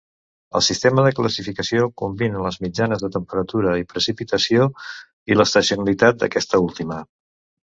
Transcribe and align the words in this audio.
El 0.59 0.61
sistema 0.67 1.03
de 1.07 1.11
classificació 1.17 1.89
combina 2.03 2.41
les 2.45 2.57
mitjanes 2.65 3.05
de 3.05 3.11
temperatura 3.17 3.75
i 3.83 3.87
precipitació 3.93 4.67
i 5.33 5.39
l'estacionalitat 5.39 6.23
d'aquesta 6.25 6.63
última. 6.67 6.99